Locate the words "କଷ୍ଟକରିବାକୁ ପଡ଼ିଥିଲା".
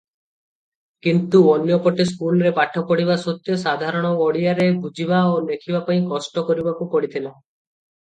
6.15-7.35